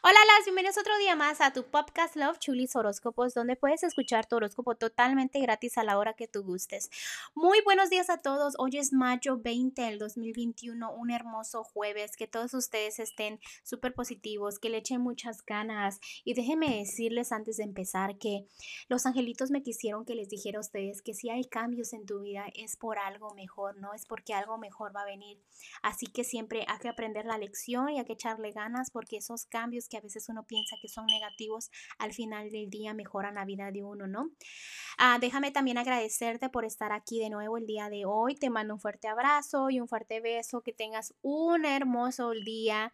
[0.00, 4.26] Hola, las bienvenidos otro día más a tu podcast Love Chulis Horóscopos, donde puedes escuchar
[4.26, 6.88] tu horóscopo totalmente gratis a la hora que tú gustes.
[7.34, 8.54] Muy buenos días a todos.
[8.58, 12.16] Hoy es mayo 20 del 2021, un hermoso jueves.
[12.16, 15.98] Que todos ustedes estén súper positivos, que le echen muchas ganas.
[16.22, 18.46] Y déjenme decirles antes de empezar que
[18.88, 22.20] los angelitos me quisieron que les dijera a ustedes que si hay cambios en tu
[22.20, 25.42] vida es por algo mejor, no es porque algo mejor va a venir.
[25.82, 29.44] Así que siempre hay que aprender la lección y hay que echarle ganas porque esos
[29.44, 33.44] cambios que a veces uno piensa que son negativos, al final del día mejoran la
[33.44, 34.30] vida de uno, ¿no?
[34.98, 38.34] Ah, déjame también agradecerte por estar aquí de nuevo el día de hoy.
[38.34, 40.62] Te mando un fuerte abrazo y un fuerte beso.
[40.62, 42.92] Que tengas un hermoso día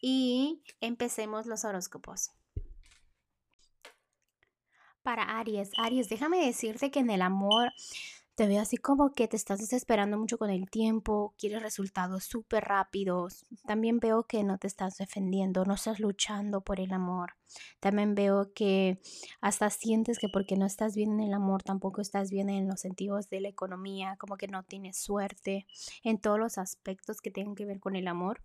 [0.00, 2.30] y empecemos los horóscopos.
[5.02, 7.72] Para Aries, Aries, déjame decirte que en el amor
[8.40, 12.64] te veo así como que te estás desesperando mucho con el tiempo, quieres resultados súper
[12.64, 13.44] rápidos.
[13.66, 17.34] También veo que no te estás defendiendo, no estás luchando por el amor.
[17.80, 18.98] También veo que
[19.42, 22.80] hasta sientes que porque no estás bien en el amor, tampoco estás bien en los
[22.80, 25.66] sentidos de la economía, como que no tienes suerte
[26.02, 28.40] en todos los aspectos que tienen que ver con el amor.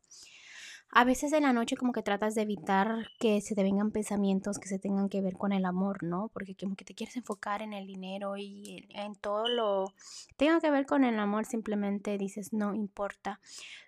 [0.91, 4.59] A veces en la noche como que tratas de evitar que se te vengan pensamientos
[4.59, 6.29] que se tengan que ver con el amor, ¿no?
[6.33, 9.93] Porque como que te quieres enfocar en el dinero y en todo lo
[10.37, 13.39] tenga que ver con el amor, simplemente dices, no importa.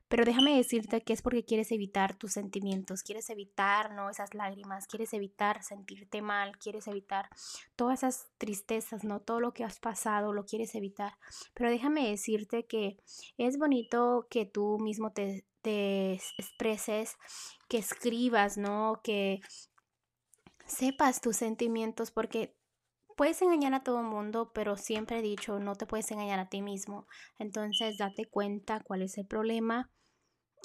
[0.08, 4.10] Pero déjame decirte que es porque quieres evitar tus sentimientos, quieres evitar, ¿no?
[4.10, 7.30] Esas lágrimas, quieres evitar sentirte mal, quieres evitar
[7.76, 9.20] todas esas tristezas, ¿no?
[9.20, 11.18] Todo lo que has pasado, lo quieres evitar.
[11.54, 12.98] Pero déjame decirte que
[13.38, 17.18] es bonito que tú mismo te te expreses,
[17.68, 19.02] que escribas, ¿no?
[19.04, 19.42] Que
[20.66, 22.56] sepas tus sentimientos, porque
[23.18, 26.48] puedes engañar a todo el mundo, pero siempre he dicho, no te puedes engañar a
[26.48, 27.08] ti mismo.
[27.38, 29.92] Entonces, date cuenta cuál es el problema,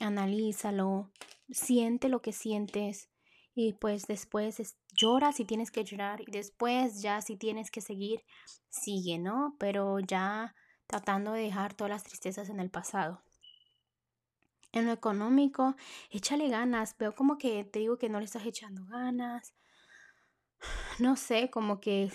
[0.00, 1.11] analízalo,
[1.50, 3.08] siente lo que sientes
[3.55, 8.23] y pues después llora si tienes que llorar y después ya si tienes que seguir,
[8.69, 9.56] sigue, ¿no?
[9.58, 10.55] Pero ya
[10.86, 13.23] tratando de dejar todas las tristezas en el pasado
[14.73, 15.77] en lo económico,
[16.11, 16.96] échale ganas.
[16.98, 19.55] Veo como que te digo que no le estás echando ganas.
[20.98, 22.12] No sé, como que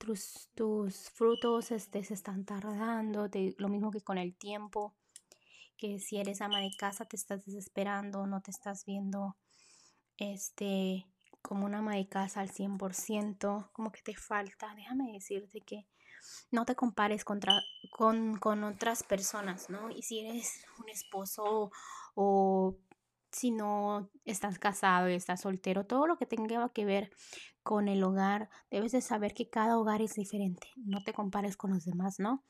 [0.00, 3.28] tus, tus frutos este, se están tardando,
[3.58, 4.94] lo mismo que con el tiempo,
[5.76, 9.36] que si eres ama de casa te estás desesperando, no te estás viendo
[10.16, 11.06] este
[11.42, 14.74] como una ama de casa al 100%, como que te falta.
[14.74, 15.86] Déjame decirte que
[16.50, 19.90] no te compares contra, con, con otras personas, ¿no?
[19.90, 21.70] Y si eres un esposo
[22.14, 22.76] o
[23.32, 27.10] si no estás casado y estás soltero, todo lo que tenga que ver
[27.62, 30.68] con el hogar, debes de saber que cada hogar es diferente.
[30.76, 32.44] No te compares con los demás, ¿no?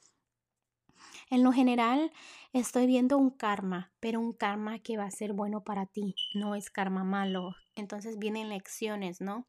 [1.30, 2.12] En lo general,
[2.52, 6.54] estoy viendo un karma, pero un karma que va a ser bueno para ti, no
[6.54, 7.54] es karma malo.
[7.74, 9.46] Entonces vienen lecciones, ¿no?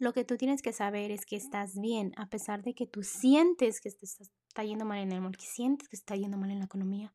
[0.00, 3.02] Lo que tú tienes que saber es que estás bien, a pesar de que tú
[3.02, 6.50] sientes que te está yendo mal en el amor, que sientes que está yendo mal
[6.50, 7.12] en la economía.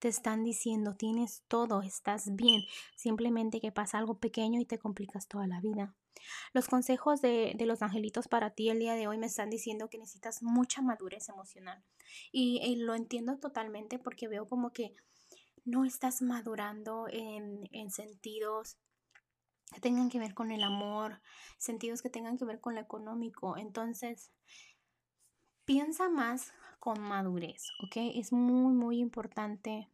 [0.00, 2.60] Te están diciendo, tienes todo, estás bien,
[2.94, 5.96] simplemente que pasa algo pequeño y te complicas toda la vida.
[6.52, 9.96] Los consejos de, los angelitos para ti el día de hoy me están diciendo que
[9.96, 11.82] necesitas mucha madurez emocional.
[12.32, 14.94] Y, lo entiendo totalmente porque veo como que
[15.64, 18.76] no estás madurando en sentidos
[19.72, 21.20] que tengan que ver con el amor,
[21.58, 23.56] sentidos que tengan que ver con lo económico.
[23.56, 24.30] Entonces,
[25.64, 27.96] piensa más con madurez, ¿ok?
[28.14, 29.90] Es muy, muy importante.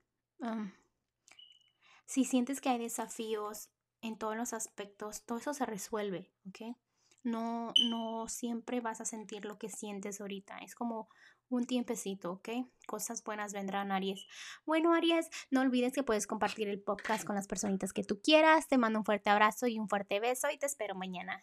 [2.07, 3.71] si sientes que hay desafíos
[4.03, 6.77] en todos los aspectos, todo eso se resuelve, ¿ok?
[7.23, 10.59] No, no siempre vas a sentir lo que sientes ahorita.
[10.59, 11.09] Es como
[11.49, 12.49] un tiempecito, ¿ok?
[12.87, 14.27] Cosas buenas vendrán, Aries.
[14.65, 18.69] Bueno, Aries, no olvides que puedes compartir el podcast con las personitas que tú quieras.
[18.69, 21.43] Te mando un fuerte abrazo y un fuerte beso y te espero mañana.